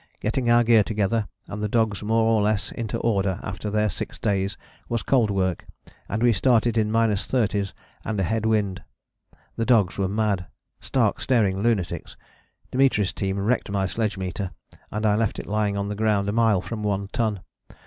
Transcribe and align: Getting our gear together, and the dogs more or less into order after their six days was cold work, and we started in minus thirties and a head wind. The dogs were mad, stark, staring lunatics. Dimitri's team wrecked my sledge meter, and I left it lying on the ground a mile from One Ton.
Getting 0.19 0.49
our 0.49 0.63
gear 0.63 0.81
together, 0.81 1.27
and 1.45 1.61
the 1.61 1.69
dogs 1.69 2.01
more 2.01 2.23
or 2.23 2.41
less 2.41 2.71
into 2.71 2.97
order 2.97 3.39
after 3.43 3.69
their 3.69 3.87
six 3.87 4.17
days 4.17 4.57
was 4.89 5.03
cold 5.03 5.29
work, 5.29 5.67
and 6.09 6.23
we 6.23 6.33
started 6.33 6.75
in 6.75 6.91
minus 6.91 7.27
thirties 7.27 7.71
and 8.03 8.19
a 8.19 8.23
head 8.23 8.47
wind. 8.47 8.81
The 9.57 9.65
dogs 9.65 9.99
were 9.99 10.07
mad, 10.09 10.47
stark, 10.79 11.19
staring 11.19 11.61
lunatics. 11.61 12.17
Dimitri's 12.71 13.13
team 13.13 13.37
wrecked 13.39 13.69
my 13.69 13.85
sledge 13.85 14.17
meter, 14.17 14.49
and 14.89 15.05
I 15.05 15.13
left 15.13 15.37
it 15.37 15.45
lying 15.45 15.77
on 15.77 15.87
the 15.87 15.93
ground 15.95 16.27
a 16.27 16.31
mile 16.33 16.61
from 16.61 16.81
One 16.81 17.07
Ton. 17.13 17.41